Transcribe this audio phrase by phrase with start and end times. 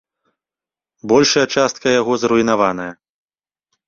[1.11, 2.89] Большая частка яго зруйнаваная.